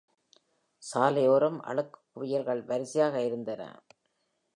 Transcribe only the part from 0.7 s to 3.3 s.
சாலையோரம் அழுக்கு குவியல்கள் வரிசையாக